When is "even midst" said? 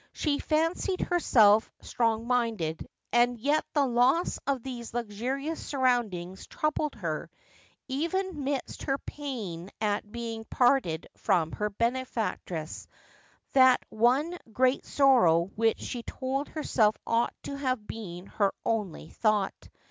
7.87-8.81